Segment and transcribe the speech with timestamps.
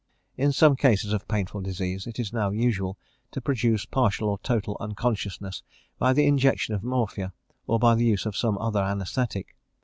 [0.35, 2.97] In some cases of painful disease, it is now usual
[3.29, 5.61] to produce partial or total unconsciousness
[5.99, 7.33] by the injection of morphia,
[7.67, 9.55] or by the use of some other anaesthetic.